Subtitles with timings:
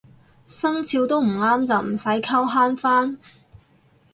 [0.47, 3.19] 生肖都唔啱就唔使溝慳返